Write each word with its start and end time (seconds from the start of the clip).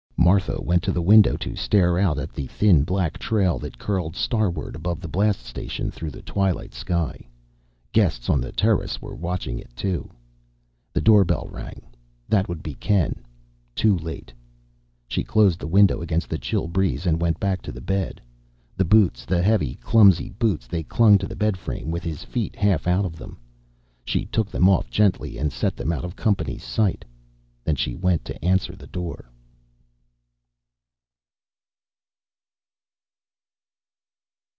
Martha 0.23 0.61
went 0.61 0.83
to 0.83 0.91
the 0.91 1.01
window 1.01 1.35
to 1.35 1.55
stare 1.55 1.97
out 1.97 2.19
at 2.19 2.31
the 2.31 2.45
thin 2.45 2.83
black 2.83 3.17
trail 3.17 3.57
that 3.57 3.79
curled 3.79 4.15
starward 4.15 4.75
above 4.75 5.01
the 5.01 5.07
blast 5.07 5.43
station 5.43 5.89
through 5.89 6.11
the 6.11 6.21
twilight 6.21 6.75
sky. 6.75 7.19
Guests 7.91 8.29
on 8.29 8.39
the 8.39 8.51
terrace 8.51 9.01
were 9.01 9.15
watching 9.15 9.57
it 9.57 9.75
too. 9.75 10.11
The 10.93 11.01
doorbell 11.01 11.47
rang. 11.51 11.81
That 12.29 12.47
would 12.47 12.61
be 12.61 12.75
Ken, 12.75 13.25
too 13.73 13.97
late. 13.97 14.31
She 15.07 15.23
closed 15.23 15.59
the 15.59 15.65
window 15.67 16.01
against 16.03 16.29
the 16.29 16.37
chill 16.37 16.67
breeze, 16.67 17.07
and 17.07 17.19
went 17.19 17.39
back 17.39 17.63
to 17.63 17.71
the 17.71 17.81
bed. 17.81 18.21
The 18.77 18.85
boots, 18.85 19.25
the 19.25 19.41
heavy, 19.41 19.73
clumsy 19.73 20.29
boots 20.29 20.67
they 20.67 20.83
clung 20.83 21.17
to 21.17 21.27
the 21.27 21.35
bedframe, 21.35 21.87
with 21.89 22.03
his 22.03 22.23
feet 22.23 22.55
half 22.55 22.87
out 22.87 23.05
of 23.05 23.15
them. 23.17 23.39
She 24.05 24.25
took 24.27 24.51
them 24.51 24.69
off 24.69 24.87
gently 24.91 25.39
and 25.39 25.51
set 25.51 25.75
them 25.75 25.91
out 25.91 26.05
of 26.05 26.15
company's 26.15 26.63
sight. 26.63 27.03
Then 27.63 27.75
she 27.75 27.95
went 27.95 28.23
to 28.25 28.45
answer 28.45 28.75
the 28.75 28.87
door. 28.87 29.25